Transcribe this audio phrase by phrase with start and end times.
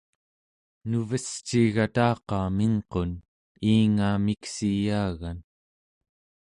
[0.89, 3.11] nuvesciigataqa mingqun
[3.69, 5.39] iinga miksiyaagan